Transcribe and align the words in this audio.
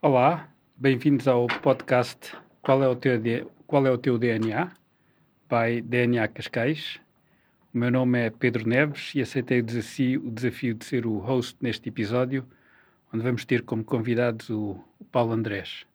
Olá, 0.00 0.48
bem-vindos 0.76 1.28
ao 1.28 1.46
podcast 1.46 2.36
Qual 2.60 2.82
é 2.82 2.88
o 2.88 2.96
teu, 2.96 3.20
Qual 3.66 3.86
é 3.86 3.90
o 3.90 3.96
teu 3.96 4.18
DNA? 4.18 4.72
By 5.48 5.80
DNA 5.80 6.26
Cascais. 6.28 6.98
O 7.72 7.78
meu 7.78 7.90
nome 7.90 8.26
é 8.26 8.30
Pedro 8.30 8.68
Neves 8.68 9.14
e 9.14 9.22
aceitei 9.22 9.60
o 9.60 9.62
desafio, 9.62 10.26
o 10.26 10.30
desafio 10.30 10.74
de 10.74 10.84
ser 10.84 11.06
o 11.06 11.18
host 11.18 11.56
neste 11.60 11.88
episódio, 11.88 12.44
onde 13.14 13.22
vamos 13.22 13.44
ter 13.44 13.62
como 13.62 13.84
convidados 13.84 14.50
o, 14.50 14.84
o 14.98 15.04
Paulo 15.04 15.32
Andrés. 15.32 15.86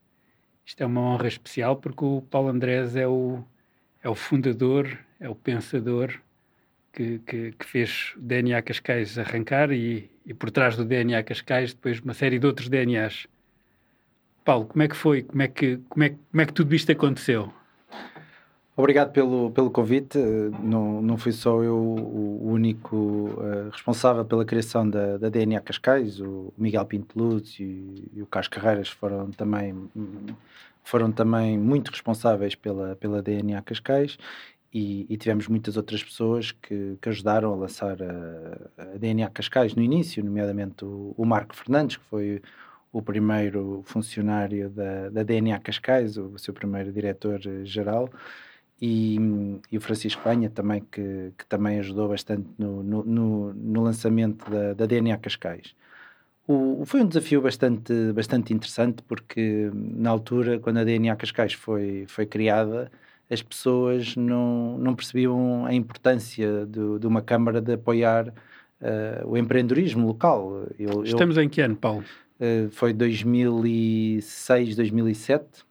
Isto 0.67 0.83
é 0.83 0.85
uma 0.85 0.99
honra 0.99 1.29
especial 1.29 1.77
porque 1.77 2.03
o 2.03 2.21
Paulo 2.21 2.49
Andrés 2.49 2.97
é 2.97 3.07
o, 3.07 3.41
é 4.03 4.09
o 4.09 4.13
fundador, 4.13 4.99
é 5.17 5.29
o 5.29 5.33
pensador 5.33 6.19
que, 6.91 7.19
que, 7.19 7.53
que 7.53 7.65
fez 7.65 8.13
o 8.17 8.19
DNA 8.19 8.61
Cascais 8.61 9.17
arrancar 9.17 9.71
e, 9.71 10.11
e 10.25 10.33
por 10.33 10.51
trás 10.51 10.75
do 10.75 10.83
DNA 10.83 11.23
Cascais 11.23 11.73
depois 11.73 12.01
uma 12.01 12.13
série 12.13 12.37
de 12.37 12.45
outros 12.45 12.67
DNAs. 12.67 13.27
Paulo, 14.43 14.65
como 14.65 14.83
é 14.83 14.89
que 14.89 14.95
foi? 14.97 15.23
Como 15.23 15.41
é 15.41 15.47
que, 15.47 15.77
como 15.87 16.03
é, 16.03 16.09
como 16.09 16.41
é 16.41 16.45
que 16.45 16.53
tudo 16.53 16.75
isto 16.75 16.91
aconteceu? 16.91 17.53
Obrigado 18.79 19.11
pelo, 19.11 19.49
pelo 19.49 19.71
convite. 19.71 20.19
Não, 20.61 21.01
não 21.01 21.17
fui 21.17 21.31
só 21.31 21.63
eu 21.63 21.75
o 21.75 22.47
único 22.47 22.95
uh, 22.95 23.71
responsável 23.71 24.23
pela 24.23 24.45
criação 24.45 24.87
da, 24.87 25.17
da 25.17 25.29
DNA 25.29 25.59
Cascais. 25.61 26.21
O 26.21 26.53
Miguel 26.55 26.85
Pinto 26.85 27.17
Luz 27.17 27.59
e, 27.59 28.07
e, 28.13 28.21
o 28.21 28.27
Carlos 28.27 28.47
Carreiras 28.47 28.89
foram 28.89 29.31
também, 29.31 29.89
foram 30.83 31.11
também 31.11 31.57
muito 31.57 31.89
responsáveis 31.89 32.53
pela, 32.53 32.95
pela 32.95 33.19
DNA 33.19 33.59
Cascais. 33.63 34.15
E, 34.71 35.07
e 35.09 35.17
tivemos 35.17 35.47
muitas 35.47 35.75
outras 35.75 36.03
pessoas 36.03 36.51
que, 36.51 36.99
que 37.01 37.09
ajudaram 37.09 37.51
a 37.53 37.55
lançar 37.55 37.97
a, 37.99 38.83
a, 38.93 38.97
DNA 38.99 39.27
Cascais 39.31 39.73
no 39.73 39.81
início, 39.81 40.23
nomeadamente 40.23 40.85
o, 40.85 41.15
o 41.17 41.25
Marco 41.25 41.55
Fernandes, 41.55 41.97
que 41.97 42.03
foi 42.03 42.43
o 42.91 43.01
primeiro 43.01 43.81
funcionário 43.85 44.69
da, 44.69 45.09
da 45.09 45.23
DNA 45.23 45.57
Cascais, 45.61 46.15
o 46.15 46.37
seu 46.37 46.53
primeiro 46.53 46.93
diretor-geral 46.93 48.07
e, 48.81 49.17
e, 49.71 49.77
o 49.77 49.81
Francisco 49.81 50.21
Penha 50.23 50.49
também, 50.49 50.83
que, 50.91 51.31
que 51.37 51.45
também 51.47 51.79
ajudou 51.79 52.09
bastante 52.09 52.47
no, 52.57 52.83
no, 52.83 53.03
no, 53.03 53.53
no 53.53 53.83
lançamento 53.83 54.49
da, 54.49 54.73
da, 54.73 54.85
DNA 54.85 55.17
Cascais. 55.17 55.75
O, 56.47 56.83
foi 56.85 57.01
um 57.01 57.07
desafio 57.07 57.41
bastante, 57.41 57.91
bastante 58.13 58.53
interessante 58.53 59.01
porque 59.03 59.69
na 59.73 60.11
altura, 60.11 60.59
quando 60.59 60.77
a 60.77 60.83
DNA 60.83 61.15
Cascais 61.15 61.53
foi, 61.53 62.05
foi 62.07 62.25
criada, 62.25 62.91
as 63.29 63.41
pessoas 63.41 64.15
não, 64.15 64.77
não 64.77 64.95
percebiam 64.95 65.65
a 65.65 65.73
importância 65.73 66.65
de, 66.65 66.99
de 66.99 67.07
uma 67.07 67.21
Câmara 67.21 67.59
de 67.59 67.73
apoiar 67.73 68.29
uh, 68.29 69.27
o 69.27 69.35
empreendedorismo 69.35 70.07
local. 70.07 70.67
Eu, 70.79 71.03
Estamos 71.03 71.35
eu, 71.35 71.43
em 71.43 71.49
que 71.49 71.61
ano, 71.61 71.75
Paulo? 71.75 72.05
Uh, 72.39 72.69
foi 72.69 72.93
2006, 72.93 74.75
2007 74.75 75.65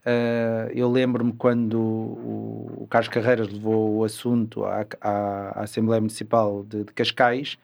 Uh, 0.00 0.72
eu 0.74 0.90
lembro-me 0.90 1.32
quando 1.34 1.78
o, 1.78 2.82
o, 2.84 2.86
Carlos 2.88 3.08
Carreiras 3.08 3.48
levou 3.48 3.98
o 3.98 4.04
assunto 4.04 4.64
à, 4.64 4.86
à, 4.98 5.62
Assembleia 5.62 6.00
Municipal 6.00 6.64
de, 6.64 6.84
de 6.84 6.92
Cascais, 6.94 7.58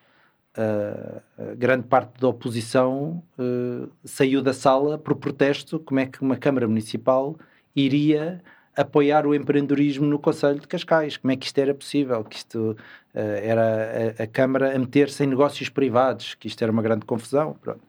uh, 0.55 1.55
grande 1.55 1.87
parte 1.87 2.19
da 2.21 2.27
oposição 2.27 3.23
uh, 3.39 3.89
saiu 4.03 4.43
da 4.43 4.53
sala 4.53 4.99
por 4.99 5.15
protesto 5.15 5.79
como 5.79 5.99
é 5.99 6.05
que 6.05 6.21
uma 6.21 6.37
Câmara 6.37 6.67
Municipal 6.67 7.35
iria 7.75 8.39
apoiar 8.75 9.25
o 9.25 9.33
empreendedorismo 9.33 10.05
no 10.05 10.19
Conselho 10.19 10.59
de 10.59 10.67
Cascais, 10.67 11.17
como 11.17 11.31
é 11.31 11.35
que 11.35 11.47
isto 11.47 11.57
era 11.57 11.73
possível, 11.73 12.23
que 12.23 12.35
isto 12.35 12.77
era 13.15 14.13
a, 14.19 14.23
a 14.23 14.27
Câmara 14.27 14.75
a 14.75 14.77
meter-se 14.77 15.23
em 15.23 15.27
negócios 15.27 15.67
privados, 15.69 16.35
que 16.35 16.47
isto 16.47 16.61
era 16.61 16.71
uma 16.71 16.83
grande 16.83 17.03
confusão, 17.03 17.57
pronto. 17.59 17.81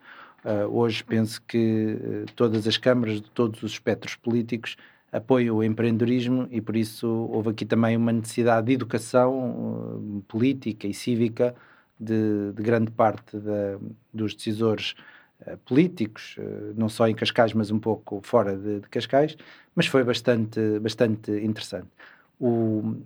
Uh, 0.44 0.72
hoje 0.72 1.03
penso 1.03 1.43
que 1.43 1.99
uh, 2.00 2.32
todas 2.37 2.66
as 2.66 2.76
câmaras 2.76 3.21
de 3.21 3.31
todos 3.31 3.60
os 3.62 3.72
espectros 3.72 4.15
políticos 4.15 4.76
apoiam 5.10 5.56
o 5.56 5.65
empreendedorismo 5.65 6.47
e 6.50 6.60
por 6.60 6.76
isso 6.76 7.09
houve 7.09 7.50
aqui 7.50 7.65
também 7.65 7.97
uma 7.97 8.12
necessidade 8.12 8.69
de 8.69 8.75
educação 8.75 9.50
uh, 9.50 10.25
política 10.28 10.87
e 10.87 10.94
cívica 10.94 11.56
de, 11.98 12.53
de 12.53 12.62
grande 12.62 12.91
parte 12.93 13.37
da, 13.37 13.78
dos 14.12 14.34
decisores 14.34 14.94
políticos, 15.65 16.37
não 16.77 16.88
só 16.88 17.06
em 17.06 17.15
Cascais, 17.15 17.53
mas 17.53 17.71
um 17.71 17.78
pouco 17.78 18.21
fora 18.25 18.56
de, 18.56 18.81
de 18.81 18.88
Cascais, 18.88 19.37
mas 19.72 19.87
foi 19.87 20.03
bastante, 20.03 20.81
bastante 20.81 21.31
interessante. 21.31 21.87
O, 22.41 22.97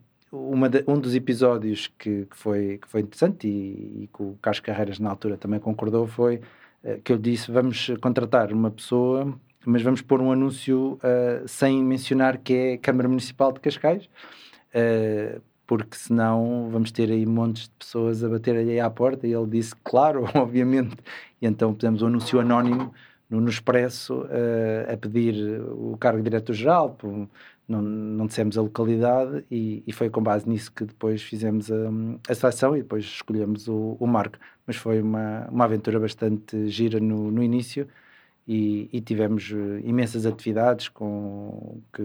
de, 0.70 0.82
um 0.86 0.98
dos 0.98 1.14
episódios 1.14 1.92
que, 1.98 2.24
que, 2.24 2.36
foi, 2.36 2.78
que 2.78 2.88
foi 2.88 3.02
interessante 3.02 3.46
e, 3.46 4.04
e 4.04 4.10
que 4.14 4.22
o 4.22 4.38
Carlos 4.40 4.60
Carreiras 4.60 4.98
na 4.98 5.10
altura 5.10 5.36
também 5.36 5.60
concordou 5.60 6.06
foi 6.06 6.40
que 7.04 7.12
eu 7.12 7.18
disse: 7.18 7.50
vamos 7.50 7.90
contratar 8.00 8.52
uma 8.52 8.70
pessoa, 8.70 9.32
mas 9.64 9.82
vamos 9.82 10.02
pôr 10.02 10.20
um 10.20 10.32
anúncio 10.32 10.98
uh, 11.02 11.46
sem 11.46 11.82
mencionar 11.82 12.38
que 12.38 12.54
é 12.54 12.76
Câmara 12.76 13.08
Municipal 13.08 13.52
de 13.52 13.60
Cascais, 13.60 14.08
uh, 14.74 15.40
porque 15.66 15.96
senão 15.96 16.68
vamos 16.70 16.90
ter 16.90 17.10
aí 17.10 17.24
montes 17.24 17.64
de 17.64 17.70
pessoas 17.78 18.24
a 18.24 18.28
bater 18.28 18.56
aí 18.56 18.80
à 18.80 18.90
porta. 18.90 19.26
E 19.26 19.32
ele 19.32 19.46
disse: 19.46 19.74
claro, 19.84 20.24
obviamente. 20.34 20.96
E 21.40 21.46
então 21.46 21.74
pusemos 21.74 22.02
um 22.02 22.06
anúncio 22.08 22.40
anónimo 22.40 22.92
no, 23.30 23.40
no 23.40 23.48
Expresso 23.48 24.22
uh, 24.22 24.92
a 24.92 24.96
pedir 24.96 25.60
o 25.60 25.96
cargo 25.98 26.18
de 26.18 26.24
diretor-geral. 26.24 26.96
Não, 27.72 27.82
não 27.82 28.26
dissemos 28.26 28.58
a 28.58 28.62
localidade 28.62 29.44
e, 29.50 29.82
e, 29.86 29.92
foi 29.92 30.10
com 30.10 30.22
base 30.22 30.48
nisso 30.48 30.70
que 30.72 30.84
depois 30.84 31.22
fizemos 31.22 31.70
a, 31.70 31.90
a 32.28 32.34
seleção 32.34 32.76
e 32.76 32.82
depois 32.82 33.04
escolhemos 33.04 33.68
o, 33.68 33.96
o 33.98 34.06
marco. 34.06 34.38
Mas 34.66 34.76
foi 34.76 35.00
uma, 35.00 35.48
uma 35.50 35.64
aventura 35.64 35.98
bastante 35.98 36.68
gira 36.68 37.00
no, 37.00 37.30
no 37.30 37.42
início 37.42 37.88
e, 38.46 38.88
e, 38.92 39.00
tivemos 39.00 39.52
eh, 39.52 39.80
imensas 39.84 40.26
atividades 40.26 40.88
com 40.88 41.80
que, 41.92 42.02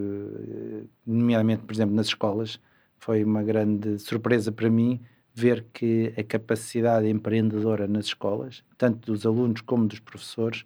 nomeadamente, 1.06 1.64
por 1.64 1.74
exemplo, 1.74 1.96
nas 1.96 2.08
escolas, 2.08 2.60
foi 3.00 3.24
uma 3.24 3.44
grande 3.44 4.00
surpresa 4.00 4.52
para 4.52 4.70
mim 4.70 5.00
ver 5.34 5.66
que 5.72 6.14
a 6.18 6.24
capacidade 6.24 7.08
empreendedora 7.08 7.88
nas 7.88 8.06
escolas, 8.06 8.64
tanto 8.78 9.12
dos 9.12 9.26
alunos 9.26 9.62
como 9.62 9.88
dos 9.88 10.00
professores, 10.00 10.62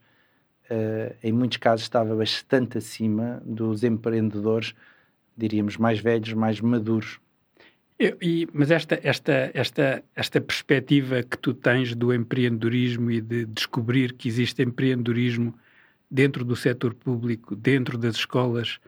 uh, 0.70 1.14
em 1.22 1.34
muitos 1.34 1.58
casos 1.58 1.84
estava 1.84 2.16
bastante 2.16 2.78
acima 2.78 3.42
dos 3.46 3.84
empreendedores, 3.84 4.74
diríamos, 5.42 5.78
mais 5.78 6.00
velhos, 6.00 6.34
mais 6.34 6.62
maduros. 6.62 7.20
Eu, 8.00 8.18
e, 8.22 8.48
mas 8.52 8.72
esta, 8.72 9.00
esta, 9.04 9.52
esta, 9.54 10.04
esta 10.16 10.42
perspectiva 10.42 11.22
que 11.22 11.38
tu 11.38 11.54
tens 11.54 11.94
do 11.94 12.14
empreendedorismo 12.14 13.12
e 13.12 13.22
de 13.22 13.46
descobrir 13.46 14.14
que 14.14 14.28
existe 14.28 14.64
empreendedorismo 14.64 15.54
dentro 16.10 16.44
do 16.44 16.56
setor 16.56 16.94
público, 16.94 17.56
dentro 17.56 17.98
das 17.98 18.16
escolas, 18.16 18.80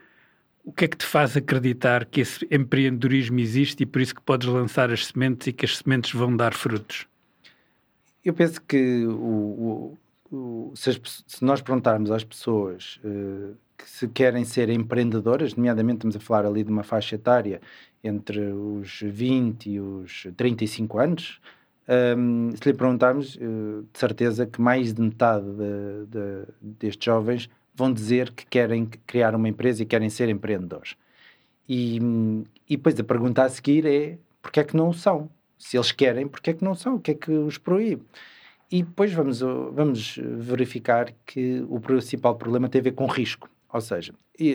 o 0.63 0.71
que 0.71 0.85
é 0.85 0.87
que 0.87 0.97
te 0.97 1.05
faz 1.05 1.35
acreditar 1.35 2.05
que 2.05 2.21
esse 2.21 2.47
empreendedorismo 2.49 3.39
existe 3.39 3.83
e 3.83 3.85
por 3.85 4.01
isso 4.01 4.15
que 4.15 4.21
podes 4.21 4.47
lançar 4.47 4.91
as 4.91 5.07
sementes 5.07 5.47
e 5.47 5.53
que 5.53 5.65
as 5.65 5.77
sementes 5.77 6.13
vão 6.13 6.35
dar 6.35 6.53
frutos? 6.53 7.05
Eu 8.23 8.33
penso 8.33 8.61
que 8.61 9.05
o, 9.05 9.97
o, 10.31 10.35
o, 10.35 10.73
se, 10.75 10.89
as, 10.89 11.01
se, 11.27 11.43
nós 11.43 11.61
perguntarmos 11.61 12.09
às 12.11 12.23
pessoas 12.23 12.99
uh, 13.03 13.55
que 13.83 13.89
se 13.89 14.07
querem 14.07 14.45
ser 14.45 14.69
empreendedoras, 14.69 15.55
nomeadamente 15.55 15.97
estamos 15.97 16.15
a 16.15 16.19
falar 16.21 16.45
ali 16.45 16.63
de 16.63 16.71
uma 16.71 16.83
faixa 16.83 17.15
etária 17.15 17.59
entre 18.01 18.39
os 18.39 19.01
20 19.01 19.69
e 19.69 19.79
os 19.81 20.25
35 20.37 20.99
anos, 20.99 21.41
um, 22.17 22.51
se 22.55 22.69
lhe 22.69 22.73
perguntarmos, 22.73 23.35
uh, 23.35 23.85
de 23.91 23.99
certeza 23.99 24.45
que 24.45 24.61
mais 24.61 24.93
de 24.93 25.01
metade 25.01 25.45
de, 25.45 26.05
de, 26.07 26.77
destes 26.79 27.03
jovens 27.03 27.49
vão 27.75 27.91
dizer 27.91 28.31
que 28.31 28.45
querem 28.45 28.85
criar 29.05 29.35
uma 29.35 29.49
empresa 29.49 29.83
e 29.83 29.85
querem 29.85 30.09
ser 30.09 30.29
empreendedores. 30.29 30.95
E, 31.67 31.99
e 32.69 32.77
depois 32.77 32.97
a 32.97 33.03
pergunta 33.03 33.43
a 33.43 33.49
seguir 33.49 33.85
é 33.85 34.17
porque 34.41 34.61
é 34.61 34.63
que 34.63 34.77
não 34.77 34.89
o 34.89 34.93
são? 34.93 35.29
Se 35.57 35.75
eles 35.75 35.91
querem, 35.91 36.25
porque 36.25 36.51
é 36.51 36.53
que 36.53 36.63
não 36.63 36.75
são? 36.75 36.95
O 36.95 36.99
que 37.01 37.11
é 37.11 37.13
que 37.15 37.31
os 37.31 37.57
proíbe? 37.57 38.03
E 38.71 38.81
depois 38.81 39.11
vamos, 39.13 39.41
vamos 39.41 40.17
verificar 40.17 41.13
que 41.25 41.65
o 41.67 41.81
principal 41.81 42.35
problema 42.35 42.69
tem 42.69 42.79
a 42.79 42.83
ver 42.83 42.93
com 42.93 43.05
risco. 43.07 43.49
Ou 43.73 43.81
seja, 43.81 44.13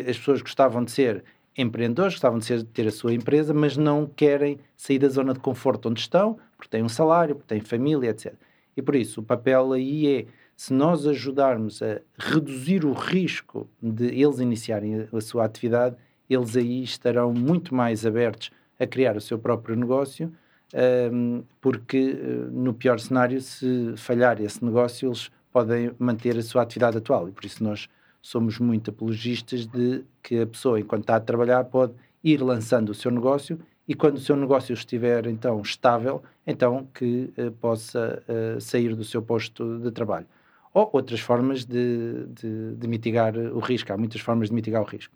as 0.08 0.16
pessoas 0.16 0.40
gostavam 0.40 0.84
de 0.84 0.92
ser 0.92 1.24
empreendedores, 1.56 2.14
gostavam 2.14 2.38
de, 2.38 2.44
ser, 2.44 2.62
ter 2.62 2.86
a 2.86 2.90
sua 2.92 3.12
empresa, 3.12 3.52
mas 3.52 3.76
não 3.76 4.06
querem 4.06 4.60
sair 4.76 5.00
da 5.00 5.08
zona 5.08 5.34
de 5.34 5.40
conforto 5.40 5.88
onde 5.88 5.98
estão, 5.98 6.38
porque 6.56 6.70
têm 6.70 6.84
um 6.84 6.88
salário, 6.88 7.34
porque 7.34 7.52
têm 7.52 7.60
família, 7.60 8.10
etc. 8.10 8.32
E 8.76 8.80
por 8.80 8.94
isso, 8.94 9.20
o 9.20 9.24
papel 9.24 9.72
aí 9.72 10.06
é, 10.06 10.26
se 10.56 10.72
nós 10.72 11.04
ajudarmos 11.04 11.82
a 11.82 12.00
reduzir 12.16 12.84
o 12.84 12.92
risco 12.92 13.68
de 13.82 14.06
eles 14.06 14.38
iniciarem 14.38 15.08
a 15.12 15.20
sua 15.20 15.44
atividade, 15.44 15.96
eles 16.30 16.56
aí 16.56 16.84
estarão 16.84 17.32
muito 17.32 17.74
mais 17.74 18.06
abertos 18.06 18.52
a 18.78 18.86
criar 18.86 19.16
o 19.16 19.20
seu 19.20 19.38
próprio 19.38 19.74
negócio, 19.74 20.32
um, 21.12 21.42
porque 21.60 22.12
uh, 22.12 22.50
no 22.52 22.72
pior 22.72 23.00
cenário, 23.00 23.40
se 23.40 23.94
falhar 23.96 24.40
esse 24.40 24.64
negócio, 24.64 25.08
eles 25.08 25.30
podem 25.50 25.90
manter 25.98 26.36
a 26.36 26.42
sua 26.42 26.62
atividade 26.62 26.98
atual. 26.98 27.28
E 27.28 27.32
por 27.32 27.44
isso 27.44 27.64
nós 27.64 27.88
somos 28.20 28.58
muito 28.58 28.90
apologistas 28.90 29.66
de 29.66 30.04
que 30.22 30.40
a 30.40 30.46
pessoa, 30.46 30.78
enquanto 30.78 31.02
está 31.02 31.16
a 31.16 31.20
trabalhar, 31.20 31.64
pode 31.64 31.92
ir 32.22 32.42
lançando 32.42 32.90
o 32.90 32.94
seu 32.94 33.10
negócio 33.10 33.58
e 33.86 33.94
quando 33.94 34.16
o 34.16 34.20
seu 34.20 34.36
negócio 34.36 34.74
estiver 34.74 35.26
então 35.26 35.60
estável, 35.62 36.22
então 36.46 36.86
que 36.92 37.32
uh, 37.38 37.50
possa 37.52 38.22
uh, 38.28 38.60
sair 38.60 38.94
do 38.94 39.02
seu 39.02 39.22
posto 39.22 39.78
de 39.78 39.90
trabalho. 39.90 40.26
Ou 40.74 40.90
outras 40.92 41.20
formas 41.20 41.64
de, 41.64 42.26
de, 42.26 42.74
de, 42.76 42.86
mitigar 42.86 43.34
o 43.34 43.58
risco. 43.58 43.90
Há 43.90 43.96
muitas 43.96 44.20
formas 44.20 44.48
de 44.48 44.54
mitigar 44.54 44.82
o 44.82 44.84
risco. 44.84 45.14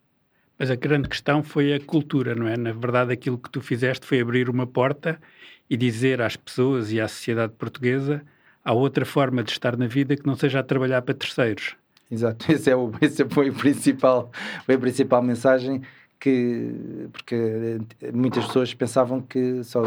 Mas 0.59 0.71
a 0.71 0.75
grande 0.75 1.09
questão 1.09 1.43
foi 1.43 1.75
a 1.75 1.81
cultura, 1.81 2.35
não 2.35 2.49
é? 2.49 2.57
Na 2.57 2.73
verdade, 2.73 3.13
aquilo 3.13 3.37
que 3.37 3.51
tu 3.51 3.61
fizeste 3.61 4.07
foi 4.07 4.21
abrir 4.21 4.49
uma 4.49 4.67
porta 4.67 5.21
e 5.69 5.77
dizer 5.77 6.23
às 6.23 6.37
pessoas 6.37 6.91
e 6.91 7.01
à 7.01 7.07
sociedade 7.07 7.53
portuguesa 7.53 8.25
há 8.65 8.73
outra 8.73 9.05
forma 9.05 9.43
de 9.43 9.51
estar 9.51 9.77
na 9.77 9.87
vida 9.87 10.17
que 10.17 10.27
não 10.27 10.35
seja 10.35 10.61
a 10.61 10.63
trabalhar 10.63 11.03
para 11.03 11.15
terceiros. 11.15 11.77
Exato, 12.13 12.45
esse, 12.53 12.71
é 12.71 12.77
o, 12.77 12.93
esse 13.01 13.25
foi, 13.25 13.49
o 13.49 13.55
principal, 13.55 14.31
foi 14.67 14.75
a 14.75 14.79
principal 14.79 15.23
mensagem 15.23 15.81
que 16.21 17.09
porque 17.11 17.81
muitas 18.13 18.47
pessoas 18.47 18.73
pensavam 18.75 19.23
que 19.23 19.65
só 19.65 19.83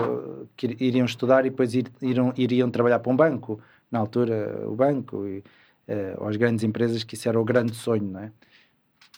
que 0.57 0.75
iriam 0.79 1.05
estudar 1.05 1.45
e 1.45 1.49
depois 1.51 1.73
ir, 1.75 1.85
iriam, 2.01 2.33
iriam 2.35 2.69
trabalhar 2.71 2.99
para 2.99 3.11
um 3.11 3.15
banco 3.15 3.61
na 3.91 3.99
altura 3.99 4.67
o 4.67 4.75
banco 4.75 5.25
e 5.27 5.43
uh, 5.87 6.27
as 6.27 6.35
grandes 6.35 6.63
empresas 6.63 7.03
que 7.03 7.13
isso 7.13 7.29
era 7.29 7.39
o 7.39 7.45
grande 7.45 7.75
sonho 7.75 8.03
não 8.03 8.19
é 8.19 8.31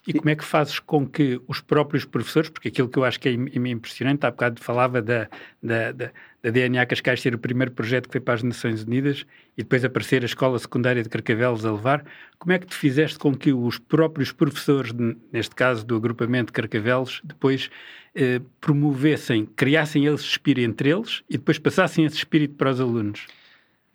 e 0.06 0.14
como 0.14 0.30
é 0.30 0.36
que 0.36 0.44
fazes 0.44 0.80
com 0.80 1.08
que 1.08 1.40
os 1.48 1.62
próprios 1.62 2.06
professores, 2.06 2.50
porque 2.50 2.68
aquilo 2.68 2.90
que 2.90 2.98
eu 2.98 3.04
acho 3.04 3.20
que 3.20 3.30
é 3.30 3.34
impressionante, 3.34 4.26
há 4.26 4.32
bocado 4.32 4.62
falava 4.62 5.02
da, 5.02 5.28
da, 5.62 5.92
da, 5.92 6.12
da 6.44 6.50
DNA 6.50 6.86
Cascais 6.86 7.22
ser 7.22 7.34
o 7.34 7.40
primeiro 7.40 7.72
projeto 7.72 8.08
que 8.08 8.14
foi 8.14 8.22
para 8.22 8.36
as 8.36 8.44
Nações 8.44 8.84
Unidas 8.84 9.26
e 9.58 9.64
depois 9.64 9.84
aparecer 9.84 10.22
a 10.24 10.26
Escola 10.26 10.60
Secundária 10.60 11.04
de 11.04 11.10
Carcavelos 11.10 11.66
a 11.66 11.72
levar, 11.72 12.06
como 12.38 12.52
é 12.52 12.60
que 12.60 12.68
tu 12.68 12.76
fizeste 12.76 13.18
com 13.18 13.36
que 13.36 13.52
os 13.52 13.80
próprios 13.80 14.32
professores, 14.32 14.92
neste 15.32 15.56
caso 15.56 15.86
do 15.86 15.96
agrupamento 15.96 16.48
de 16.48 16.54
Carcavelos, 16.54 17.22
depois 17.24 17.70
eh, 18.16 18.42
promovessem, 18.62 19.46
criassem 19.46 20.06
eles 20.06 20.22
espírito 20.22 20.70
entre 20.70 20.90
eles 20.90 21.24
e 21.30 21.38
depois 21.38 21.60
passassem 21.60 22.06
esse 22.06 22.18
espírito 22.18 22.56
para 22.56 22.72
os 22.72 22.80
alunos? 22.80 23.26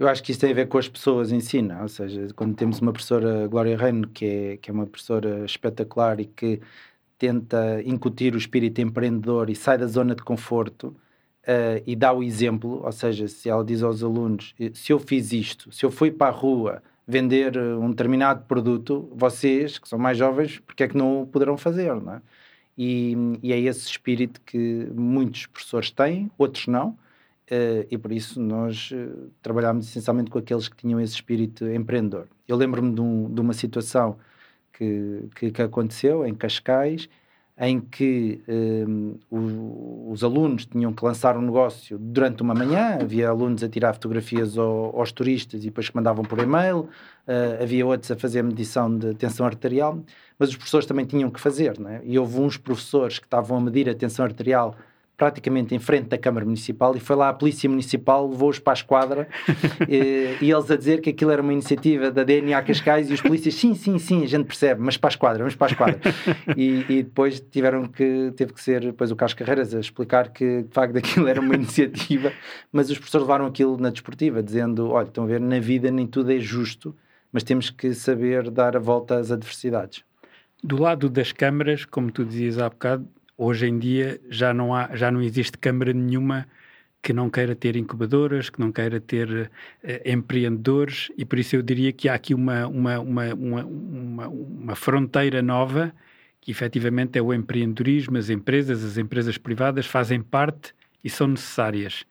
Eu 0.03 0.09
acho 0.09 0.21
que 0.21 0.33
isso 0.33 0.41
tem 0.41 0.51
a 0.51 0.55
ver 0.55 0.67
com 0.67 0.79
as 0.79 0.89
pessoas 0.89 1.31
em 1.31 1.39
si, 1.39 1.63
não? 1.63 1.83
ou 1.83 1.89
seja, 1.89 2.27
quando 2.35 2.57
temos 2.57 2.81
uma 2.81 2.93
professora, 2.93 3.47
Glória 3.47 3.77
Reino, 3.77 4.09
que 4.09 4.27
é, 4.27 4.57
que 4.57 4.69
é 4.69 4.75
uma 4.75 4.85
professora 4.85 5.45
espetacular 5.45 6.19
e 6.19 6.25
que 6.25 6.61
tenta 7.17 7.81
incutir 7.85 8.35
o 8.35 8.37
espírito 8.37 8.81
empreendedor 8.81 9.49
e 9.49 9.55
sai 9.55 9.79
da 9.79 9.87
zona 9.87 10.17
de 10.17 10.23
conforto 10.25 10.89
uh, 10.89 11.81
e 11.87 11.95
dá 11.95 12.13
o 12.13 12.21
exemplo, 12.21 12.83
ou 12.85 12.91
seja, 12.91 13.29
se 13.29 13.49
ela 13.49 13.65
diz 13.65 13.81
aos 13.81 14.03
alunos, 14.03 14.57
se 14.75 14.93
eu 14.93 14.99
fiz 14.99 15.33
isto, 15.33 15.71
se 15.71 15.87
eu 15.87 15.91
fui 15.93 16.11
para 16.11 16.33
a 16.33 16.37
rua 16.37 16.83
vender 17.07 17.57
um 17.57 17.89
determinado 17.91 18.45
produto, 18.47 19.09
vocês, 19.15 19.79
que 19.79 19.89
são 19.89 20.01
mais 20.01 20.19
jovens, 20.19 20.59
porque 20.67 20.83
é 20.83 20.89
que 20.89 20.97
não 20.97 21.23
o 21.23 21.27
poderão 21.29 21.57
fazer, 21.57 21.95
não 21.95 22.15
é? 22.15 22.23
E, 22.77 23.17
e 23.41 23.53
é 23.53 23.61
esse 23.61 23.87
espírito 23.87 24.41
que 24.41 24.89
muitos 24.93 25.47
professores 25.47 25.93
têm, 25.93 26.29
outros 26.37 26.67
não, 26.67 26.99
Uh, 27.51 27.85
e 27.91 27.99
por 27.99 28.13
isso 28.13 28.41
nós 28.41 28.91
uh, 28.93 29.31
trabalhámos 29.43 29.89
essencialmente 29.89 30.31
com 30.31 30.39
aqueles 30.39 30.69
que 30.69 30.77
tinham 30.77 31.01
esse 31.01 31.15
espírito 31.15 31.67
empreendedor. 31.69 32.29
Eu 32.47 32.57
lembro-me 32.57 32.95
de, 32.95 33.01
um, 33.01 33.33
de, 33.33 33.41
uma 33.41 33.53
situação 33.53 34.17
que, 34.73 35.29
que, 35.35 35.51
que, 35.51 35.63
aconteceu 35.63 36.25
em 36.25 36.35
Cascais, 36.35 37.09
em 37.59 37.79
que 37.79 38.43
eh, 38.49 38.85
os, 39.31 39.53
os 40.13 40.25
alunos 40.25 40.65
tinham 40.65 40.93
que 40.93 41.05
lançar 41.05 41.37
um 41.37 41.43
negócio 41.43 41.99
durante 41.99 42.43
uma 42.43 42.55
manhã, 42.55 42.99
havia 43.01 43.29
alunos 43.29 43.63
a 43.63 43.69
tirar 43.69 43.93
fotografias 43.93 44.57
ao, 44.57 44.99
aos 44.99 45.13
turistas 45.13 45.61
e 45.63 45.67
depois 45.67 45.89
que 45.89 45.95
mandavam 45.95 46.25
por 46.25 46.39
e-mail, 46.39 46.89
uh, 47.29 47.63
havia 47.63 47.87
outros 47.87 48.11
a 48.11 48.17
fazer 48.17 48.43
medição 48.43 48.97
de 48.97 49.15
tensão 49.15 49.45
arterial, 49.45 50.03
mas 50.39 50.49
os 50.49 50.57
professores 50.57 50.87
também 50.87 51.05
tinham 51.05 51.31
que 51.31 51.39
fazer, 51.39 51.79
né? 51.79 52.01
e 52.05 52.19
houve 52.19 52.41
uns 52.41 52.57
professores 52.57 53.19
que 53.19 53.27
estavam 53.27 53.59
a 53.59 53.61
medir 53.61 53.89
a 53.89 53.95
tensão 53.95 54.25
arterial 54.25 54.75
praticamente 55.23 55.73
em 55.73 55.79
frente 55.79 56.09
da 56.09 56.19
Câmara 56.19 56.45
Municipal 56.45 56.97
e 56.97 56.99
foi 56.99 57.15
lá 57.15 57.29
a 57.29 57.33
Polícia 57.33 57.71
Municipal, 57.71 58.29
levou-os 58.29 58.59
para 58.59 58.73
a 58.73 58.75
esquadra 58.75 59.29
e, 59.89 60.37
e, 60.41 60.51
eles 60.51 60.69
a 60.69 60.77
dizer 60.77 61.01
que 61.01 61.11
aquilo 61.11 61.31
era 61.31 61.41
uma 61.41 61.53
iniciativa 61.53 62.11
da 62.11 62.25
DNA 62.25 62.61
Cascais 62.63 63.09
e 63.09 63.15
os 63.15 63.21
polícias, 63.21 63.55
sim, 63.55 63.73
sim, 63.73 64.01
sim, 64.01 64.25
a 64.25 64.27
gente 64.27 64.47
percebe, 64.47 64.81
mas 64.83 64.97
para 64.97 65.07
a 65.07 65.13
esquadra, 65.13 65.39
vamos 65.39 65.55
para 65.55 65.69
a 65.69 65.71
esquadra. 65.71 66.01
E, 66.57 66.85
e 66.89 67.03
depois 67.05 67.41
tiveram 67.41 67.87
que, 67.87 68.33
teve 68.37 68.53
que 68.53 68.61
ser 68.61 68.81
depois 68.81 69.11
o 69.11 69.17
Carlos 69.17 69.35
Carreiras 69.35 69.75
a 69.75 69.81
explicar 69.81 70.31
que 70.31 70.63
de 70.65 70.73
facto 70.73 70.97
aquilo 70.99 71.29
era 71.29 71.41
uma 71.41 71.55
iniciativa, 71.55 72.33
mas 72.73 72.91
os 72.91 72.99
professores 72.99 73.25
levaram 73.25 73.47
aquilo 73.47 73.77
na 73.79 73.91
desportiva, 73.91 74.43
dizendo, 74.43 74.91
olha, 74.91 75.07
estão 75.07 75.23
a 75.23 75.27
ver, 75.27 75.41
na 75.41 75.61
vida 75.61 75.91
nem 75.91 76.07
tudo 76.07 76.33
é 76.33 76.39
justo, 76.39 76.97
mas 77.31 77.45
temos 77.45 77.71
que 77.71 77.95
saber 77.95 78.51
dar 78.51 78.77
a 78.77 78.81
volta 78.81 79.19
às 79.19 79.31
adversidades. 79.31 80.03
Do 80.63 80.81
lado 80.81 81.09
das 81.09 81.31
câmaras, 81.31 81.85
como 81.85 82.11
tu 82.11 82.25
dizias 82.25 82.59
há 82.59 82.69
bocado, 82.69 83.09
hoje 83.37 83.67
em 83.67 83.79
dia 83.79 84.21
já 84.29 84.53
não, 84.53 84.75
há, 84.75 84.95
já 84.95 85.11
não 85.11 85.23
existe 85.23 85.59
Câmara 85.59 85.93
nenhuma 85.93 86.47
que 87.03 87.13
não 87.13 87.29
queira 87.29 87.57
ter 87.57 87.75
incubadoras, 87.75 88.49
que 88.49 88.61
não 88.61 88.71
queira 88.71 89.01
ter 89.01 89.29
uh, 89.29 90.09
empreendedores, 90.09 91.11
e 91.19 91.25
por 91.25 91.39
isso 91.39 91.57
eu 91.57 91.63
diria 91.63 91.93
que 91.93 92.09
há 92.09 92.15
aqui 92.15 92.33
uma, 92.33 92.67
uma, 92.69 93.01
uma, 93.01 93.35
uma, 93.35 94.29
uma 94.29 94.75
fronteira 94.77 95.43
nova, 95.43 95.93
que 96.41 96.53
efetivamente 96.53 97.19
é 97.19 97.23
o 97.23 97.35
empreendedorismo, 97.35 98.17
as 98.19 98.31
empresas, 98.31 98.85
as 98.85 98.99
empresas 98.99 99.37
privadas 99.37 99.87
fazem 99.87 100.23
parte 100.23 100.73
e 101.03 101.11
são 101.11 101.27
necessárias. 101.27 102.05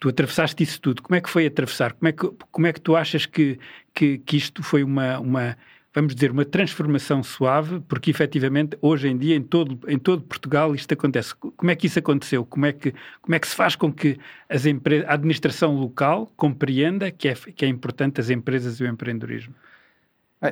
Tu 0.00 0.08
atravessaste 0.08 0.62
isso 0.62 0.80
tudo. 0.80 1.02
Como 1.02 1.16
é 1.16 1.20
que 1.20 1.30
foi 1.30 1.46
atravessar? 1.46 1.92
Como 1.92 2.08
é 2.08 2.12
que, 2.12 2.30
como 2.50 2.66
é 2.66 2.72
que 2.72 2.80
tu 2.80 2.96
achas 2.96 3.26
que, 3.26 3.58
que, 3.94 4.18
que 4.18 4.36
isto 4.36 4.62
foi 4.62 4.82
uma, 4.82 5.18
uma, 5.18 5.56
vamos 5.94 6.14
dizer, 6.14 6.32
uma 6.32 6.44
transformação 6.44 7.22
suave, 7.22 7.80
porque 7.86 8.10
efetivamente 8.10 8.76
hoje 8.82 9.08
em 9.08 9.16
dia 9.16 9.36
em 9.36 9.42
todo, 9.42 9.78
em 9.88 9.98
todo 9.98 10.22
Portugal 10.22 10.74
isto 10.74 10.92
acontece. 10.92 11.34
Como 11.36 11.70
é 11.70 11.76
que 11.76 11.86
isso 11.86 11.98
aconteceu? 12.00 12.44
Como 12.44 12.66
é 12.66 12.72
que, 12.72 12.92
como 13.22 13.34
é 13.34 13.38
que 13.38 13.46
se 13.46 13.54
faz 13.54 13.76
com 13.76 13.92
que 13.92 14.18
as 14.48 14.64
a 14.66 15.12
administração 15.12 15.76
local 15.76 16.30
compreenda 16.36 17.12
que 17.12 17.28
é, 17.28 17.34
que 17.34 17.64
é 17.64 17.68
importante 17.68 18.20
as 18.20 18.28
empresas 18.28 18.80
e 18.80 18.84
o 18.84 18.88
empreendedorismo? 18.88 19.54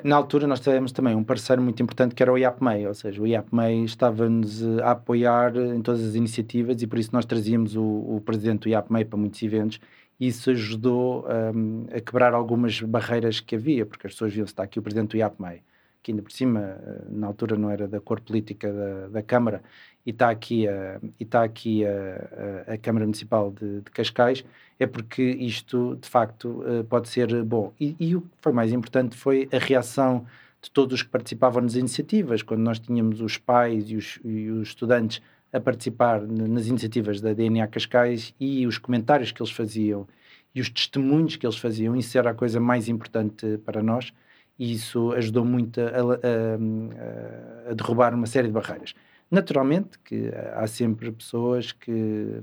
Na 0.04 0.16
altura 0.16 0.46
nós 0.46 0.60
tivemos 0.60 0.90
também 0.92 1.14
um 1.14 1.24
parceiro 1.24 1.60
muito 1.60 1.82
importante 1.82 2.14
que 2.14 2.22
era 2.22 2.32
o 2.32 2.38
IAPMEI, 2.38 2.86
ou 2.86 2.94
seja, 2.94 3.20
o 3.20 3.26
IAPMEI 3.26 3.84
estava-nos 3.84 4.64
a 4.78 4.92
apoiar 4.92 5.54
em 5.54 5.82
todas 5.82 6.02
as 6.02 6.14
iniciativas 6.14 6.80
e 6.80 6.86
por 6.86 6.98
isso 6.98 7.10
nós 7.12 7.26
trazíamos 7.26 7.76
o, 7.76 7.82
o 7.82 8.22
presidente 8.24 8.60
do 8.60 8.68
IAPMEI 8.70 9.04
para 9.04 9.18
muitos 9.18 9.42
eventos 9.42 9.80
isso 10.28 10.50
ajudou 10.50 11.26
um, 11.26 11.86
a 11.92 12.00
quebrar 12.00 12.32
algumas 12.32 12.80
barreiras 12.80 13.40
que 13.40 13.56
havia, 13.56 13.84
porque 13.84 14.06
as 14.06 14.12
pessoas 14.12 14.32
viam-se, 14.32 14.52
está 14.52 14.62
aqui 14.62 14.78
o 14.78 14.82
presidente 14.82 15.10
do 15.10 15.16
IAPMEI, 15.16 15.62
que 16.00 16.12
ainda 16.12 16.22
por 16.22 16.30
cima, 16.30 16.60
eh, 16.60 17.02
na 17.10 17.26
altura 17.26 17.56
não 17.56 17.70
era 17.70 17.88
da 17.88 18.00
cor 18.00 18.20
política 18.20 18.72
da, 18.72 19.08
da 19.08 19.22
Câmara, 19.22 19.62
e 20.06 20.10
está 20.10 20.30
aqui 20.30 20.68
a, 20.68 21.00
e 21.18 21.24
está 21.24 21.42
aqui 21.42 21.84
a, 21.84 22.66
a, 22.68 22.74
a 22.74 22.78
Câmara 22.78 23.04
Municipal 23.04 23.50
de, 23.50 23.80
de, 23.80 23.90
Cascais, 23.90 24.44
é 24.78 24.86
porque 24.86 25.22
isto, 25.22 25.96
de 26.00 26.08
facto, 26.08 26.62
eh, 26.66 26.82
pode 26.84 27.08
ser 27.08 27.42
bom. 27.42 27.72
E, 27.80 27.96
e 27.98 28.14
o 28.14 28.20
que 28.20 28.28
foi 28.40 28.52
mais 28.52 28.72
importante 28.72 29.16
foi 29.16 29.48
a 29.52 29.58
reação 29.58 30.24
de 30.60 30.70
todos 30.70 30.94
os 30.94 31.02
que 31.02 31.08
participavam 31.08 31.62
nas 31.62 31.74
iniciativas, 31.74 32.42
quando 32.42 32.60
nós 32.60 32.78
tínhamos 32.78 33.20
os 33.20 33.38
pais 33.38 33.90
e 33.90 33.96
os, 33.96 34.20
e 34.24 34.50
os 34.50 34.68
estudantes 34.68 35.20
a 35.52 35.60
participar 35.60 36.22
nas 36.22 36.66
iniciativas 36.66 37.20
da 37.20 37.32
DNA 37.32 37.66
Cascais 37.66 38.34
e 38.40 38.66
os 38.66 38.78
comentários 38.78 39.30
que 39.32 39.42
eles 39.42 39.52
faziam 39.52 40.06
e 40.54 40.60
os 40.60 40.70
testemunhos 40.70 41.36
que 41.36 41.46
eles 41.46 41.58
faziam, 41.58 41.94
isso 41.96 42.16
era 42.16 42.30
a 42.30 42.34
coisa 42.34 42.58
mais 42.58 42.88
importante 42.88 43.58
para 43.58 43.82
nós 43.82 44.12
e 44.58 44.72
isso 44.72 45.12
ajudou 45.12 45.44
muito 45.44 45.80
a, 45.80 45.84
a, 45.84 47.70
a 47.70 47.74
derrubar 47.74 48.14
uma 48.14 48.26
série 48.26 48.48
de 48.48 48.54
barreiras. 48.54 48.94
Naturalmente 49.30 49.98
que 49.98 50.30
há 50.54 50.66
sempre 50.66 51.10
pessoas 51.10 51.72
que 51.72 51.90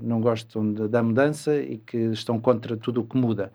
não 0.02 0.20
gostam 0.20 0.72
de, 0.72 0.88
da 0.88 1.02
mudança 1.02 1.56
e 1.56 1.78
que 1.78 1.96
estão 1.96 2.40
contra 2.40 2.76
tudo 2.76 3.00
o 3.00 3.04
que 3.04 3.16
muda. 3.16 3.52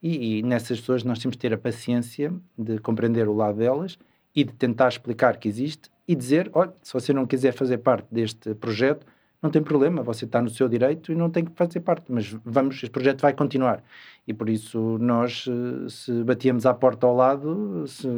E, 0.00 0.38
e, 0.38 0.42
nessas 0.42 0.78
pessoas 0.78 1.02
nós 1.02 1.18
temos 1.18 1.36
de 1.36 1.40
ter 1.40 1.52
a 1.52 1.58
paciência 1.58 2.32
de 2.56 2.78
compreender 2.78 3.28
o 3.28 3.34
lado 3.34 3.58
delas 3.58 3.98
e 4.34 4.44
de 4.44 4.52
tentar 4.52 4.88
explicar 4.88 5.36
que 5.38 5.48
existe 5.48 5.90
e 6.08 6.14
dizer: 6.14 6.50
olha, 6.52 6.72
se 6.82 6.92
você 6.92 7.12
não 7.12 7.26
quiser 7.26 7.52
fazer 7.52 7.78
parte 7.78 8.06
deste 8.10 8.54
projeto, 8.54 9.06
não 9.42 9.50
tem 9.50 9.62
problema, 9.62 10.02
você 10.02 10.24
está 10.24 10.40
no 10.40 10.48
seu 10.48 10.68
direito 10.68 11.12
e 11.12 11.14
não 11.14 11.30
tem 11.30 11.44
que 11.44 11.52
fazer 11.52 11.80
parte, 11.80 12.10
mas 12.10 12.34
vamos, 12.44 12.76
este 12.76 12.90
projeto 12.90 13.20
vai 13.20 13.32
continuar. 13.34 13.82
E 14.26 14.32
por 14.32 14.48
isso 14.48 14.98
nós, 14.98 15.46
eh, 15.48 15.88
se 15.88 16.24
batíamos 16.24 16.66
à 16.66 16.74
porta 16.74 17.06
ao 17.06 17.14
lado 17.14 17.86
se, 17.86 18.08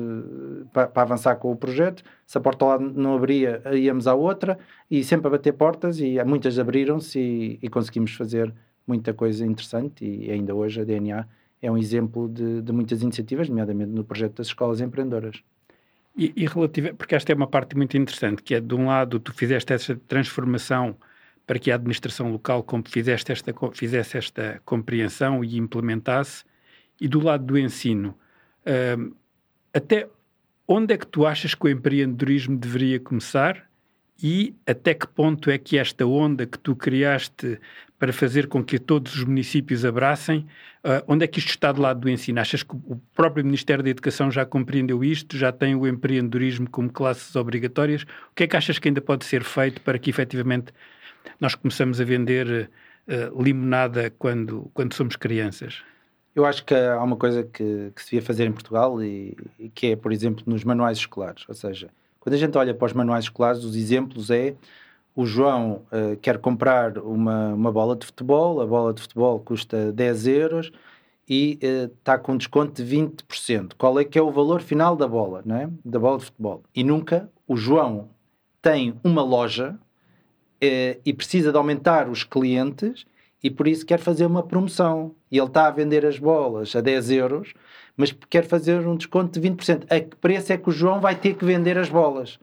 para, 0.73 0.87
para, 0.87 1.02
avançar 1.02 1.37
com 1.37 1.52
o 1.52 1.57
projeto, 1.57 2.02
se 2.26 2.38
a 2.38 2.40
porta 2.40 2.64
ao 2.64 2.71
lado 2.71 2.92
não 2.95 3.14
abria, 3.14 3.62
íamos 3.75 4.07
à 4.07 4.14
outra 4.14 4.59
e 4.90 5.04
sempre 5.04 5.26
a 5.26 5.30
bater 5.30 5.52
portas 5.52 6.00
e 6.00 6.23
muitas 6.25 6.59
abriram-se 6.59 7.18
e, 7.18 7.59
e, 7.62 7.68
conseguimos 7.68 8.14
fazer 8.14 8.54
muita 8.87 9.12
coisa 9.12 9.45
interessante 9.45 10.04
e 10.04 10.30
ainda 10.30 10.54
hoje 10.54 10.80
a 10.80 10.85
DNA 10.85 11.26
é 11.61 11.71
um 11.71 11.76
exemplo 11.76 12.28
de, 12.28 12.62
de 12.62 12.73
muitas 12.73 13.02
iniciativas, 13.02 13.49
nomeadamente 13.49 13.90
no 13.90 14.04
projeto 14.04 14.37
das 14.37 14.47
escolas 14.47 14.80
empreendedoras. 14.80 15.42
E, 16.19 16.33
e 16.35 16.47
relativa, 16.47 16.93
porque 16.95 17.15
esta 17.15 17.31
é 17.31 17.35
uma 17.35 17.47
parte 17.47 17.77
muito 17.77 17.97
interessante, 17.97 18.43
que 18.43 18.53
é 18.53 18.61
de 18.61 18.75
um 18.75 18.87
lado 18.87 19.21
tu 19.21 19.33
fizeste 19.33 19.73
essa 19.73 19.95
transformação 20.09 20.97
para 21.47 21.61
que 21.61 21.71
a 21.71 21.77
administração 21.77 22.33
local 22.33 22.67
fizesse 22.87 23.31
esta, 23.31 23.55
fizesse 23.73 24.19
esta 24.19 24.61
compreensão 24.65 25.45
e 25.45 25.57
implementasse, 25.57 26.45
e 27.01 27.07
do 27.07 27.21
lado 27.21 27.45
do 27.45 27.57
ensino, 27.57 28.19
uh, 28.67 29.17
até 29.73 30.09
onde 30.67 30.93
é 30.93 30.99
que 30.99 31.07
tu 31.07 31.25
achas 31.25 31.55
que 31.55 31.67
o 31.67 31.71
empreendedorismo 31.71 32.59
deveria 32.59 32.99
começar 32.99 33.69
e 34.23 34.57
até 34.67 34.95
que 34.95 35.07
ponto 35.07 35.49
é 35.49 35.57
que 35.57 35.79
esta 35.79 36.05
onda 36.05 36.45
que 36.45 36.59
tu 36.59 36.75
criaste 36.75 37.61
para 37.99 38.12
fazer 38.12 38.47
com 38.47 38.62
que 38.62 38.78
todos 38.78 39.17
os 39.17 39.25
municípios 39.25 39.85
abracem, 39.85 40.47
uh, 40.85 41.02
onde 41.09 41.25
é 41.25 41.26
que 41.26 41.40
isto 41.40 41.50
está 41.50 41.73
do 41.73 41.83
lado 41.83 42.00
do 42.00 42.09
ensino? 42.09 42.40
Achas 42.40 42.62
que 42.62 42.75
o 42.75 43.00
próprio 43.14 43.45
Ministério 43.45 43.83
da 43.83 43.90
Educação 43.90 44.31
já 44.31 44.47
compreendeu 44.47 45.02
isto, 45.02 45.37
já 45.37 45.50
tem 45.50 45.75
o 45.75 45.87
empreendedorismo 45.87 46.71
como 46.71 46.90
classes 46.90 47.35
obrigatórias? 47.35 48.02
O 48.02 48.35
que 48.37 48.45
é 48.45 48.47
que 48.47 48.57
achas 48.57 48.78
que 48.78 48.88
ainda 48.88 49.00
pode 49.00 49.25
ser 49.25 49.43
feito 49.43 49.81
para 49.83 49.99
que 49.99 50.09
efetivamente 50.09 50.73
nós 51.40 51.55
começamos 51.57 52.00
a 52.00 52.05
vender 52.05 52.71
uh, 53.09 53.43
limonada 53.43 54.11
quando, 54.17 54.71
quando 54.73 54.95
somos 54.95 55.17
crianças? 55.17 55.83
Eu 56.37 56.47
acho 56.47 56.64
que 56.64 56.73
há 56.73 57.02
uma 57.02 57.17
coisa 57.17 57.43
que, 57.43 57.90
que 57.97 58.00
se 58.00 58.11
devia 58.12 58.23
fazer 58.23 58.47
em 58.47 58.52
Portugal 58.52 59.02
e, 59.02 59.37
e 59.59 59.69
que 59.69 59.88
é, 59.88 59.97
por 59.97 60.12
exemplo, 60.12 60.45
nos 60.47 60.62
manuais 60.62 60.99
escolares, 60.99 61.45
ou 61.49 61.55
seja, 61.55 61.88
quando 62.21 62.35
a 62.35 62.38
gente 62.38 62.57
olha 62.57 62.73
para 62.73 62.87
os 62.87 62.93
manuais 62.93 63.25
escolares, 63.25 63.64
os 63.64 63.75
exemplos 63.75 64.31
é 64.31 64.55
o 65.19 65.27
João 65.27 65.83
uh, 65.91 66.17
quer 66.19 66.39
comprar 66.39 66.97
uma, 66.97 67.53
uma 67.53 67.73
bola 67.73 67.97
de 67.97 68.07
futebol, 68.07 68.61
a 68.61 68.67
bola 68.67 68.95
de 68.95 69.03
futebol 69.03 69.41
custa 69.41 69.91
10 69.91 70.27
euros 70.29 70.71
e 71.29 71.59
está 71.61 72.15
uh, 72.15 72.21
com 72.21 72.37
desconto 72.37 72.81
de 72.81 72.97
20%. 72.97 73.73
Qual 73.77 73.99
é 73.99 74.05
que 74.05 74.17
é 74.17 74.23
o 74.23 74.31
valor 74.31 74.63
final 74.63 74.95
da 74.95 75.09
bola, 75.09 75.43
não 75.45 75.57
é? 75.57 75.69
da 75.85 75.99
bola 75.99 76.19
de 76.19 76.27
futebol? 76.27 76.63
E 76.73 76.85
nunca 76.85 77.29
o 77.49 77.57
João 77.57 78.11
tem 78.63 78.95
uma 79.03 79.21
loja 79.25 79.77
uh, 79.77 81.01
e 81.05 81.13
precisa 81.13 81.51
de 81.51 81.59
aumentar 81.59 82.09
os 82.09 82.23
clientes 82.23 83.05
e 83.43 83.51
por 83.51 83.67
isso 83.67 83.85
quer 83.85 83.99
fazer 83.99 84.25
uma 84.25 84.45
promoção. 84.45 85.17
E 85.33 85.37
ele 85.37 85.49
está 85.49 85.67
a 85.67 85.73
vender 85.73 86.07
as 86.07 86.17
bolas 86.17 86.77
a 86.77 86.81
10 86.81 87.11
euros 87.11 87.55
mas 87.99 88.15
quer 88.31 88.47
fazer 88.47 88.87
um 88.87 88.97
desconto 88.97 89.41
de 89.41 89.51
20%. 89.51 89.87
A 89.91 89.99
que 89.99 90.15
preço 90.17 90.53
é 90.53 90.57
que 90.57 90.69
o 90.69 90.73
João 90.73 91.01
vai 91.01 91.17
ter 91.17 91.35
que 91.35 91.45
vender 91.45 91.77
as 91.77 91.89
bolas? 91.89 92.39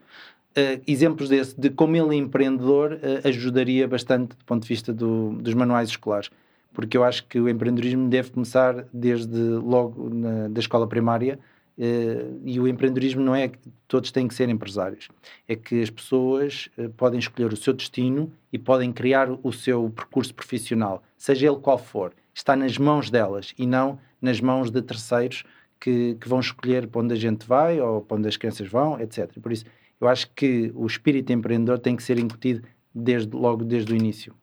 Uh, 0.56 0.80
exemplos 0.86 1.28
desse, 1.28 1.60
de 1.60 1.68
como 1.68 1.94
ele, 1.96 2.16
empreendedor, 2.16 2.92
uh, 2.92 3.28
ajudaria 3.28 3.86
bastante 3.86 4.30
do 4.30 4.44
ponto 4.46 4.62
de 4.62 4.68
vista 4.68 4.90
do, 4.90 5.32
dos 5.32 5.52
manuais 5.52 5.90
escolares. 5.90 6.30
Porque 6.72 6.96
eu 6.96 7.04
acho 7.04 7.26
que 7.26 7.38
o 7.38 7.46
empreendedorismo 7.46 8.08
deve 8.08 8.30
começar 8.30 8.86
desde 8.90 9.38
logo 9.38 10.08
na, 10.08 10.48
da 10.48 10.58
escola 10.58 10.86
primária 10.86 11.38
uh, 11.76 12.40
e 12.42 12.58
o 12.58 12.66
empreendedorismo 12.66 13.20
não 13.20 13.34
é 13.34 13.48
que 13.48 13.58
todos 13.86 14.10
têm 14.10 14.26
que 14.26 14.34
ser 14.34 14.48
empresários. 14.48 15.08
É 15.46 15.54
que 15.54 15.82
as 15.82 15.90
pessoas 15.90 16.70
podem 16.96 17.18
escolher 17.18 17.52
o 17.52 17.56
seu 17.56 17.74
destino 17.74 18.32
e 18.50 18.58
podem 18.58 18.90
criar 18.92 19.28
o 19.30 19.52
seu 19.52 19.90
percurso 19.90 20.34
profissional, 20.34 21.02
seja 21.18 21.46
ele 21.46 21.56
qual 21.56 21.76
for. 21.76 22.14
Está 22.32 22.56
nas 22.56 22.78
mãos 22.78 23.10
delas 23.10 23.52
e 23.58 23.66
não 23.66 23.98
nas 24.22 24.40
mãos 24.40 24.70
de 24.70 24.80
terceiros 24.80 25.44
que, 25.78 26.16
que, 26.20 26.28
vão 26.28 26.40
escolher 26.40 26.86
para 26.86 27.02
onde 27.02 27.12
a 27.12 27.16
gente 27.16 27.46
vai 27.46 27.80
ou 27.80 28.00
para 28.00 28.16
onde 28.16 28.28
as 28.28 28.36
crianças 28.36 28.66
vão, 28.68 28.98
etc. 28.98 29.30
Por 29.40 29.52
isso, 29.52 29.64
eu 30.00 30.08
acho 30.08 30.30
que 30.32 30.70
o 30.74 30.86
espírito 30.86 31.32
empreendedor 31.32 31.78
tem 31.78 31.96
que 31.96 32.02
ser 32.02 32.18
incutido 32.18 32.66
desde, 32.94 33.34
logo 33.34 33.64
desde 33.64 33.92
o 33.92 33.96
início. 33.96 34.34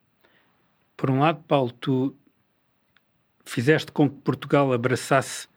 Por 0.97 1.09
um 1.09 1.19
lado, 1.19 1.43
Paulo, 1.47 1.71
tu 1.71 2.15
fizeste 3.45 3.91
com 3.91 4.09
que 4.09 4.15
Portugal 4.17 4.71
abraçasse 4.71 5.47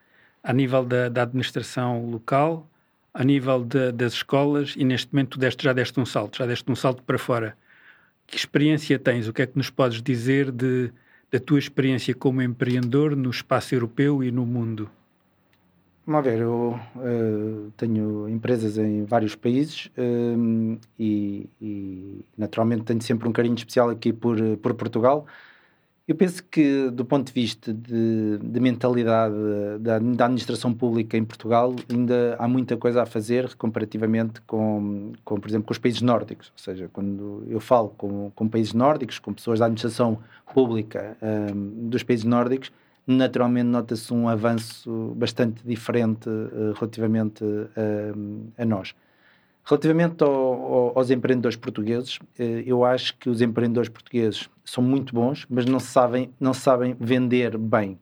a 0.42 0.52
nível 0.52 0.84
da, 0.84 1.08
da 1.08 1.22
administração 1.22 2.08
local, 2.08 2.68
a 3.12 3.24
nível 3.24 3.64
de, 3.64 3.92
das 3.92 4.12
escolas, 4.12 4.74
e 4.76 4.84
neste 4.84 5.12
momento 5.12 5.38
deste, 5.38 5.64
já 5.64 5.72
deste 5.72 5.98
um 5.98 6.06
salto, 6.06 6.38
já 6.38 6.46
deste 6.46 6.70
um 6.70 6.76
salto 6.76 7.02
para 7.02 7.18
fora. 7.18 7.56
Que 8.26 8.36
experiência 8.36 8.98
tens? 8.98 9.28
O 9.28 9.32
que 9.32 9.42
é 9.42 9.46
que 9.46 9.56
nos 9.56 9.70
podes 9.70 10.02
dizer 10.02 10.50
de 10.50 10.92
da 11.30 11.40
tua 11.40 11.58
experiência 11.58 12.14
como 12.14 12.40
empreendedor 12.40 13.16
no 13.16 13.30
espaço 13.30 13.74
europeu 13.74 14.22
e 14.22 14.30
no 14.30 14.46
mundo? 14.46 14.88
Vamos 16.06 16.24
ver, 16.24 16.38
eu 16.38 16.78
uh, 16.94 17.72
tenho 17.76 18.28
empresas 18.28 18.78
em 18.78 19.04
vários 19.04 19.34
países 19.34 19.86
uh, 19.98 20.78
e, 20.96 21.50
e, 21.60 22.24
naturalmente 22.38 22.84
tenho 22.84 23.02
sempre 23.02 23.28
um 23.28 23.32
carinho 23.32 23.56
especial 23.56 23.90
aqui 23.90 24.12
por, 24.12 24.38
por 24.58 24.74
Portugal. 24.74 25.26
Eu 26.06 26.14
penso 26.14 26.44
que, 26.44 26.88
do 26.90 27.04
ponto 27.04 27.26
de 27.26 27.32
vista 27.32 27.74
de, 27.74 28.38
de 28.38 28.60
mentalidade 28.60 29.34
da, 29.80 29.98
da, 29.98 30.24
administração 30.26 30.72
pública 30.72 31.16
em 31.16 31.24
Portugal, 31.24 31.74
ainda 31.90 32.36
há 32.38 32.46
muita 32.46 32.76
coisa 32.76 33.02
a 33.02 33.06
fazer 33.06 33.56
comparativamente 33.56 34.40
com, 34.42 35.12
com 35.24 35.40
por 35.40 35.48
exemplo, 35.50 35.66
com 35.66 35.72
os 35.72 35.78
países 35.78 36.00
nórdicos. 36.02 36.52
Ou 36.52 36.58
seja, 36.62 36.88
quando 36.92 37.42
eu 37.48 37.58
falo 37.58 37.88
com, 37.88 38.30
com 38.32 38.48
países 38.48 38.72
nórdicos, 38.72 39.18
com 39.18 39.32
pessoas 39.32 39.58
da 39.58 39.64
administração 39.64 40.20
pública 40.54 41.16
um, 41.20 41.88
dos 41.88 42.04
países 42.04 42.24
nórdicos, 42.24 42.70
naturalmente 43.06 43.66
nota-se 43.66 44.12
um 44.12 44.28
avanço 44.28 45.14
bastante 45.16 45.62
diferente 45.64 46.28
uh, 46.28 46.72
relativamente 46.74 47.44
uh, 47.44 48.52
a 48.58 48.64
nós. 48.64 48.94
Relativamente 49.64 50.22
ao, 50.22 50.30
ao, 50.30 50.98
aos 50.98 51.10
empreendedores 51.10 51.56
portugueses, 51.56 52.16
uh, 52.16 52.42
eu 52.64 52.84
acho 52.84 53.16
que 53.16 53.30
os 53.30 53.40
empreendedores 53.40 53.88
portugueses 53.88 54.48
são 54.64 54.82
muito 54.82 55.14
bons, 55.14 55.46
mas 55.48 55.64
não 55.66 55.78
sabem, 55.78 56.30
não 56.40 56.52
sabem 56.52 56.96
vender 56.98 57.56
bem. 57.56 57.98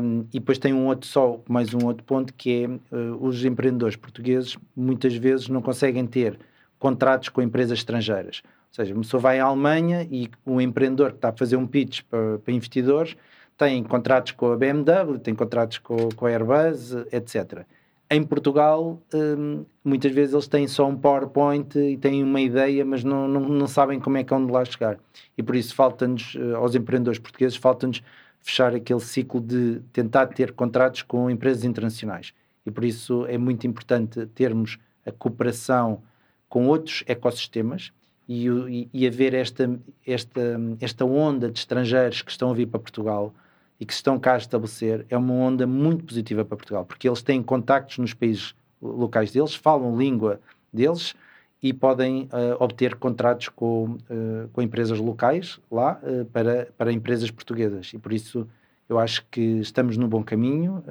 Um, 0.00 0.20
e 0.32 0.38
depois 0.38 0.58
tem 0.58 0.72
um 0.72 0.86
outro 0.86 1.06
só, 1.06 1.42
mais 1.46 1.74
um 1.74 1.84
outro 1.84 2.02
ponto, 2.04 2.32
que 2.32 2.64
é 2.64 2.96
os 3.20 3.44
empreendedores 3.44 3.96
portugueses 3.96 4.56
muitas 4.74 5.14
vezes 5.14 5.48
não 5.48 5.60
conseguem 5.60 6.06
ter 6.06 6.38
contratos 6.78 7.28
com 7.28 7.42
empresas 7.42 7.78
estrangeiras. 7.78 8.42
Ou 8.46 8.74
seja, 8.74 8.94
uma 8.94 9.02
pessoa 9.02 9.20
vai 9.20 9.40
à 9.40 9.44
Alemanha 9.44 10.08
e 10.10 10.30
um 10.46 10.58
empreendedor 10.58 11.10
que 11.10 11.16
está 11.16 11.28
a 11.28 11.36
fazer 11.36 11.56
um 11.56 11.66
pitch 11.66 12.00
para, 12.08 12.38
para 12.38 12.54
investidores 12.54 13.14
tem 13.58 13.82
contratos 13.82 14.32
com 14.32 14.52
a 14.52 14.56
BMW, 14.56 15.18
tem 15.18 15.34
contratos 15.34 15.78
com, 15.78 16.08
com 16.14 16.26
a 16.26 16.30
Airbus, 16.30 16.92
etc. 17.12 17.66
Em 18.08 18.22
Portugal, 18.22 19.02
hum, 19.12 19.66
muitas 19.84 20.12
vezes 20.12 20.32
eles 20.32 20.46
têm 20.46 20.66
só 20.68 20.88
um 20.88 20.96
PowerPoint 20.96 21.76
e 21.76 21.96
têm 21.98 22.22
uma 22.22 22.40
ideia, 22.40 22.84
mas 22.84 23.02
não, 23.02 23.26
não, 23.26 23.40
não 23.40 23.66
sabem 23.66 23.98
como 23.98 24.16
é 24.16 24.24
que 24.24 24.32
é 24.32 24.36
onde 24.36 24.50
lá 24.52 24.64
chegar. 24.64 24.98
E 25.36 25.42
por 25.42 25.56
isso 25.56 25.74
falta-nos, 25.74 26.36
eh, 26.38 26.54
aos 26.54 26.74
empreendedores 26.74 27.18
portugueses, 27.18 27.56
falta-nos 27.58 28.00
fechar 28.40 28.74
aquele 28.74 29.00
ciclo 29.00 29.40
de 29.40 29.80
tentar 29.92 30.28
ter 30.28 30.52
contratos 30.52 31.02
com 31.02 31.28
empresas 31.28 31.64
internacionais. 31.64 32.32
E 32.64 32.70
por 32.70 32.84
isso 32.84 33.26
é 33.26 33.36
muito 33.36 33.66
importante 33.66 34.24
termos 34.26 34.78
a 35.04 35.10
cooperação 35.10 36.00
com 36.48 36.66
outros 36.68 37.02
ecossistemas 37.06 37.92
e, 38.28 38.46
e, 38.46 38.88
e 38.92 39.06
haver 39.06 39.34
esta, 39.34 39.78
esta, 40.06 40.60
esta 40.80 41.04
onda 41.04 41.50
de 41.50 41.58
estrangeiros 41.58 42.22
que 42.22 42.30
estão 42.30 42.50
a 42.50 42.54
vir 42.54 42.66
para 42.66 42.80
Portugal 42.80 43.34
e 43.80 43.86
que 43.86 43.92
estão 43.92 44.18
cá 44.18 44.34
a 44.34 44.38
estabelecer 44.38 45.06
é 45.08 45.16
uma 45.16 45.34
onda 45.34 45.66
muito 45.66 46.04
positiva 46.04 46.44
para 46.44 46.56
Portugal, 46.56 46.84
porque 46.84 47.08
eles 47.08 47.22
têm 47.22 47.42
contactos 47.42 47.98
nos 47.98 48.14
países 48.14 48.54
locais 48.80 49.30
deles, 49.32 49.54
falam 49.54 49.96
língua 49.96 50.40
deles 50.72 51.14
e 51.62 51.72
podem 51.72 52.24
uh, 52.24 52.62
obter 52.62 52.94
contratos 52.94 53.48
com, 53.48 53.96
uh, 54.10 54.48
com 54.52 54.62
empresas 54.62 54.98
locais 54.98 55.58
lá 55.70 56.00
uh, 56.02 56.24
para, 56.26 56.68
para 56.76 56.92
empresas 56.92 57.30
portuguesas. 57.30 57.92
E 57.92 57.98
por 57.98 58.12
isso 58.12 58.46
eu 58.88 58.98
acho 58.98 59.24
que 59.30 59.40
estamos 59.40 59.96
no 59.96 60.08
bom 60.08 60.22
caminho 60.22 60.82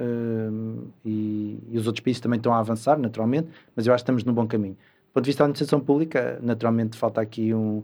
e, 1.04 1.58
e, 1.72 1.78
os 1.80 1.88
outros 1.88 2.04
países 2.04 2.20
também 2.20 2.38
estão 2.38 2.54
a 2.54 2.60
avançar, 2.60 2.96
naturalmente, 3.00 3.50
mas 3.76 3.88
eu 3.88 3.94
acho 3.94 4.04
que 4.04 4.04
estamos 4.04 4.24
no 4.24 4.34
bom 4.34 4.46
caminho 4.46 4.78
ponto 5.18 5.24
de 5.24 5.30
vista 5.30 5.44
da 5.44 5.46
administração 5.46 5.80
pública, 5.80 6.40
naturalmente 6.44 6.96
falta 6.96 7.20
aqui 7.20 7.54
um, 7.54 7.84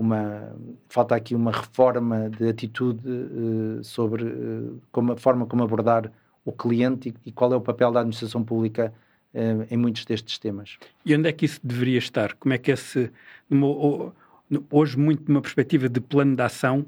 uma 0.00 0.56
falta 0.88 1.14
aqui 1.14 1.34
uma 1.34 1.52
reforma 1.52 2.30
de 2.30 2.48
atitude 2.48 3.06
uh, 3.06 3.84
sobre 3.84 4.24
uh, 4.24 4.80
como 4.90 5.12
a 5.12 5.16
forma 5.16 5.44
como 5.44 5.62
abordar 5.62 6.10
o 6.42 6.52
cliente 6.52 7.10
e, 7.10 7.28
e, 7.28 7.32
qual 7.32 7.52
é 7.52 7.56
o 7.56 7.60
papel 7.60 7.92
da 7.92 8.00
administração 8.00 8.42
pública 8.42 8.94
uh, 9.34 9.66
em 9.70 9.76
muitos 9.76 10.06
destes 10.06 10.38
temas. 10.38 10.78
E 11.04 11.14
onde 11.14 11.28
é 11.28 11.32
que 11.32 11.44
isso 11.44 11.60
deveria 11.62 11.98
estar? 11.98 12.32
Como 12.34 12.54
é 12.54 12.58
que 12.58 12.70
esse 12.70 13.10
numa, 13.48 14.12
hoje 14.70 14.98
muito 14.98 15.28
numa 15.28 15.42
perspectiva 15.42 15.86
de 15.86 16.00
plano 16.00 16.34
de 16.34 16.42
ação 16.42 16.86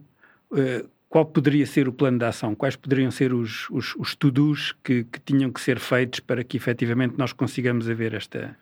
qual 1.08 1.26
poderia 1.26 1.66
ser 1.66 1.88
o 1.88 1.92
plano 1.92 2.18
de 2.18 2.24
ação? 2.24 2.54
Quais 2.54 2.74
poderiam 2.74 3.10
ser 3.10 3.34
os, 3.34 3.68
os, 3.68 3.94
os 3.96 4.14
to-dos 4.14 4.74
que, 4.82 5.04
que 5.04 5.20
tinham 5.20 5.52
que 5.52 5.60
ser 5.60 5.78
feitos 5.78 6.20
para 6.20 6.42
que 6.42 6.56
efetivamente 6.56 7.16
nós 7.18 7.34
consigamos 7.34 7.88
haver 7.88 8.14
esta 8.14 8.56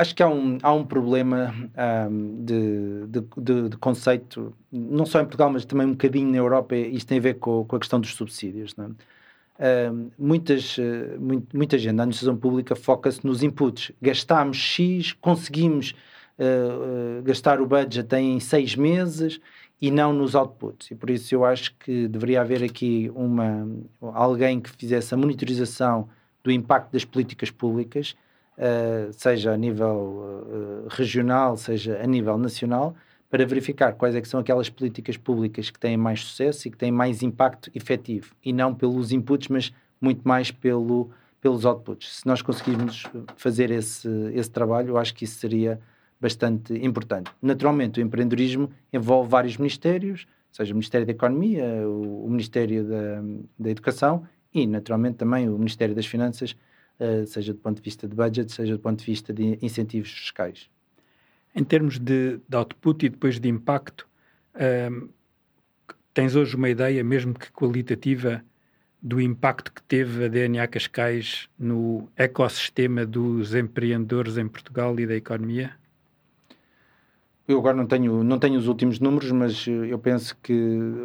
acho 0.00 0.14
que 0.14 0.22
há 0.22 0.28
um, 0.28 0.58
há 0.62 0.72
um 0.72 0.84
problema 0.84 1.54
um, 2.10 2.44
de, 2.44 3.06
de, 3.06 3.68
de, 3.68 3.76
conceito, 3.76 4.54
não 4.72 5.04
só 5.04 5.20
em 5.20 5.24
Portugal, 5.24 5.50
mas 5.50 5.64
também 5.64 5.86
um 5.86 5.92
bocadinho 5.92 6.30
na 6.30 6.38
Europa, 6.38 6.74
isto 6.74 7.08
tem 7.08 7.18
a 7.18 7.22
ver 7.22 7.34
com, 7.34 7.64
com 7.64 7.76
a 7.76 7.78
questão 7.78 8.00
dos 8.00 8.14
subsídios. 8.14 8.74
Não 8.76 8.86
é? 8.86 8.88
um, 9.60 10.10
muitas, 10.18 10.76
muito, 11.18 11.54
muita 11.56 11.78
gente 11.78 11.92
na 11.92 12.04
administração 12.04 12.36
pública 12.36 12.74
foca-se 12.74 13.24
nos 13.26 13.42
inputs. 13.42 13.92
Gastámos 14.00 14.56
X, 14.56 15.12
conseguimos 15.12 15.94
uh, 16.38 17.18
uh, 17.20 17.22
gastar 17.22 17.60
o 17.60 17.66
budget 17.66 18.14
em 18.16 18.40
seis 18.40 18.74
meses 18.74 19.38
e 19.80 19.90
não 19.90 20.12
nos 20.12 20.34
outputs. 20.34 20.90
E 20.90 20.94
por 20.94 21.10
isso 21.10 21.34
eu 21.34 21.44
acho 21.44 21.74
que 21.76 22.08
deveria 22.08 22.40
haver 22.40 22.62
aqui 22.62 23.10
uma, 23.14 23.68
alguém 24.00 24.60
que 24.60 24.70
fizesse 24.70 25.12
a 25.12 25.16
monitorização 25.16 26.08
do 26.42 26.50
impacto 26.50 26.92
das 26.92 27.04
políticas 27.04 27.50
públicas 27.50 28.16
uh, 28.58 29.12
seja 29.12 29.52
a 29.52 29.56
nível 29.56 30.44
uh, 30.86 30.88
regional, 30.88 31.56
seja 31.56 32.00
a 32.02 32.06
nível 32.06 32.36
nacional, 32.38 32.94
para 33.28 33.46
verificar 33.46 33.92
quais 33.92 34.14
é 34.14 34.24
são 34.24 34.40
aquelas 34.40 34.68
políticas 34.68 35.16
públicas 35.16 35.70
que 35.70 35.78
têm 35.78 35.96
mais 35.96 36.24
sucesso 36.24 36.66
e 36.66 36.70
que 36.70 36.76
têm 36.76 36.90
mais 36.90 37.22
impacto 37.22 37.70
efetivo, 37.74 38.34
e 38.44 38.52
não 38.52 38.74
pelos 38.74 39.12
inputs, 39.12 39.48
mas 39.48 39.72
muito 40.00 40.26
mais 40.26 40.50
pelo, 40.50 41.10
pelos 41.40 41.64
outputs. 41.64 42.18
Se 42.18 42.26
nós 42.26 42.42
conseguirmos 42.42 43.04
fazer 43.36 43.70
esse, 43.70 44.08
esse 44.34 44.50
trabalho, 44.50 44.90
eu 44.90 44.98
acho 44.98 45.14
que 45.14 45.24
isso 45.24 45.38
seria 45.38 45.80
bastante 46.20 46.74
importante. 46.84 47.30
Naturalmente, 47.40 48.00
o 48.00 48.02
empreendedorismo 48.02 48.70
envolve 48.92 49.30
vários 49.30 49.56
ministérios, 49.56 50.26
seja 50.52 50.72
o 50.72 50.76
Ministério 50.76 51.06
da 51.06 51.12
Economia, 51.12 51.64
o, 51.86 52.26
o 52.26 52.30
Ministério 52.30 52.84
da, 52.84 53.22
da, 53.58 53.70
Educação 53.70 54.24
e, 54.52 54.66
naturalmente, 54.66 55.16
também 55.16 55.48
o 55.48 55.56
Ministério 55.56 55.94
das 55.94 56.06
Finanças, 56.06 56.54
seja 57.26 57.52
do 57.52 57.58
ponto 57.58 57.76
de 57.76 57.82
vista 57.82 58.06
de 58.06 58.14
budget, 58.14 58.52
seja 58.52 58.74
do 58.76 58.80
ponto 58.80 58.98
de 58.98 59.06
vista 59.06 59.32
de 59.32 59.58
incentivos 59.62 60.10
fiscais. 60.10 60.68
Em 61.54 61.64
termos 61.64 61.98
de, 61.98 62.38
de 62.48 62.56
output 62.56 63.04
e 63.04 63.08
depois 63.08 63.40
de 63.40 63.48
impacto, 63.48 64.06
uh, 64.54 65.08
tens 66.14 66.36
hoje 66.36 66.56
uma 66.56 66.68
ideia, 66.68 67.02
mesmo 67.02 67.34
que 67.34 67.50
qualitativa, 67.50 68.44
do 69.02 69.20
impacto 69.20 69.72
que 69.72 69.82
teve 69.82 70.26
a 70.26 70.28
DNA 70.28 70.66
Cascais 70.68 71.48
no 71.58 72.08
ecossistema 72.16 73.06
dos 73.06 73.54
empreendedores 73.54 74.36
em 74.36 74.46
Portugal 74.46 74.98
e 75.00 75.06
da 75.06 75.16
economia? 75.16 75.72
Eu 77.48 77.58
agora 77.58 77.76
não 77.76 77.86
tenho, 77.86 78.22
não 78.22 78.38
tenho 78.38 78.58
os 78.58 78.68
últimos 78.68 79.00
números, 79.00 79.32
mas 79.32 79.66
eu 79.66 79.98
penso 79.98 80.36
que 80.40 80.54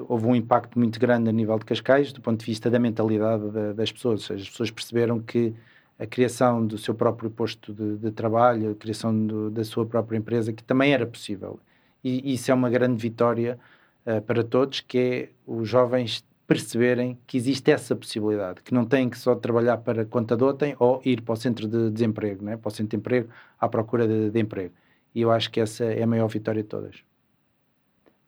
houve 0.08 0.28
um 0.28 0.36
impacto 0.36 0.78
muito 0.78 1.00
grande 1.00 1.30
a 1.30 1.32
nível 1.32 1.58
de 1.58 1.66
Cascais, 1.66 2.12
do 2.12 2.22
ponto 2.22 2.42
de 2.42 2.46
vista 2.46 2.70
da 2.70 2.78
mentalidade 2.78 3.44
das 3.76 3.92
pessoas. 3.92 4.30
As 4.30 4.48
pessoas 4.48 4.70
perceberam 4.70 5.20
que 5.20 5.56
a 5.98 6.06
criação 6.06 6.66
do 6.66 6.78
seu 6.78 6.94
próprio 6.94 7.30
posto 7.30 7.74
de, 7.74 7.98
de 7.98 8.12
trabalho, 8.12 8.72
a 8.72 8.76
criação 8.76 9.26
do, 9.26 9.50
da 9.50 9.64
sua 9.64 9.86
própria 9.86 10.18
empresa, 10.18 10.52
que 10.52 10.64
também 10.64 10.94
era 10.94 11.06
possível. 11.06 11.60
E 12.04 12.34
isso 12.34 12.52
é 12.52 12.54
uma 12.54 12.70
grande 12.70 13.02
vitória 13.02 13.58
uh, 14.06 14.22
para 14.22 14.44
todos, 14.44 14.82
que 14.82 14.98
é 14.98 15.30
os 15.46 15.68
jovens 15.68 16.24
perceberem 16.48 17.18
que 17.26 17.38
existe 17.38 17.72
essa 17.72 17.96
possibilidade, 17.96 18.62
que 18.62 18.74
não 18.74 18.86
têm 18.86 19.10
que 19.10 19.18
só 19.18 19.34
trabalhar 19.34 19.78
para 19.78 20.06
contador, 20.06 20.54
têm, 20.54 20.76
ou 20.78 21.02
ir 21.04 21.22
para 21.22 21.34
o 21.34 21.36
centro 21.36 21.68
de 21.68 21.90
desemprego, 21.90 22.46
né? 22.46 22.56
para 22.56 22.68
o 22.68 22.72
centro 22.72 22.92
de 22.92 22.98
emprego, 22.98 23.30
à 23.60 23.68
procura 23.68 24.08
de, 24.08 24.30
de 24.30 24.40
emprego 24.40 24.74
e 25.16 25.22
eu 25.22 25.32
acho 25.32 25.50
que 25.50 25.62
essa 25.62 25.86
é 25.86 26.04
a 26.04 26.08
maior 26.08 26.28
vitória 26.28 26.62
de 26.62 26.68
todas. 26.68 26.98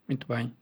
Muito 0.08 0.26
bem. 0.26 0.56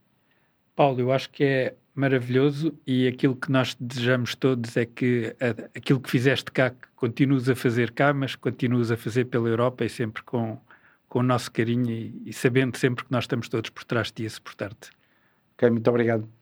Paulo, 0.76 1.00
eu 1.00 1.12
acho 1.12 1.30
que 1.30 1.44
é 1.44 1.76
maravilhoso 1.96 2.78
e 2.86 3.08
aquilo 3.08 3.36
que 3.36 3.52
nós 3.52 3.76
desejamos 3.80 4.36
todos 4.36 4.76
é 4.76 4.86
que 4.86 5.36
aquilo 5.76 6.00
que 6.00 6.10
fizeste 6.10 6.52
cá, 6.52 6.70
que 6.70 6.88
continues 6.96 7.48
a 7.50 7.56
fazer 7.56 7.92
cá, 7.92 8.14
mas 8.14 8.36
continues 8.36 8.92
a 8.92 8.98
fazer 8.98 9.26
pela 9.26 9.48
Europa 9.48 9.86
e 9.86 9.90
sempre 9.90 10.22
com, 10.24 10.60
com 11.08 11.20
o 11.20 11.24
nosso 11.24 11.52
carinho 11.52 11.90
e, 11.90 12.22
e 12.26 12.34
sabendo 12.34 12.78
sempre 12.78 13.06
que 13.06 13.12
nós 13.12 13.24
estamos 13.24 13.48
todos 13.48 13.70
por 13.70 13.84
trás 13.86 14.08
de 14.08 14.14
ti 14.14 14.26
a 14.26 14.30
suportar-te. 14.30 14.90
Ok, 15.56 15.70
muito 15.70 15.90
obrigado. 15.90 16.35